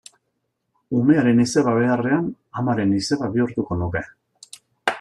Umearen 0.99 1.41
izeba 1.43 1.75
beharrean, 1.79 2.31
amaren 2.63 2.97
izeba 3.01 3.29
bihurtuko 3.37 3.71
nuke. 3.83 4.03